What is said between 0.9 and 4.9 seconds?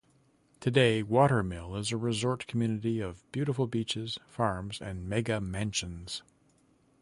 Water Mill is a resort community of beautiful beaches, farms